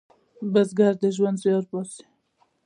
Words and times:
بزګر 0.53 0.93
د 1.01 1.03
ژوند 1.15 1.37
زیار 1.41 1.63
باسي 1.71 2.03